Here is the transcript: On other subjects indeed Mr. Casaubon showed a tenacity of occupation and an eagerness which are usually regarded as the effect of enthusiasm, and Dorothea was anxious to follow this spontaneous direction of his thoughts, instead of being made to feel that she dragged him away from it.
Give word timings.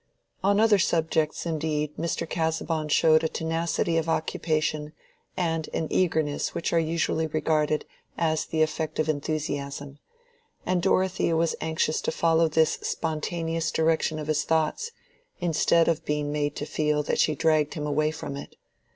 On 0.43 0.59
other 0.59 0.79
subjects 0.79 1.45
indeed 1.45 1.95
Mr. 1.95 2.27
Casaubon 2.27 2.87
showed 2.89 3.23
a 3.23 3.29
tenacity 3.29 3.97
of 3.97 4.09
occupation 4.09 4.93
and 5.37 5.69
an 5.75 5.85
eagerness 5.91 6.55
which 6.55 6.73
are 6.73 6.79
usually 6.79 7.27
regarded 7.27 7.85
as 8.17 8.47
the 8.47 8.63
effect 8.63 8.97
of 8.97 9.07
enthusiasm, 9.07 9.99
and 10.65 10.81
Dorothea 10.81 11.37
was 11.37 11.55
anxious 11.61 12.01
to 12.01 12.11
follow 12.11 12.47
this 12.47 12.79
spontaneous 12.81 13.69
direction 13.69 14.17
of 14.17 14.25
his 14.25 14.43
thoughts, 14.43 14.89
instead 15.39 15.87
of 15.87 16.03
being 16.03 16.31
made 16.31 16.55
to 16.55 16.65
feel 16.65 17.03
that 17.03 17.19
she 17.19 17.35
dragged 17.35 17.75
him 17.75 17.85
away 17.85 18.09
from 18.09 18.35
it. 18.35 18.55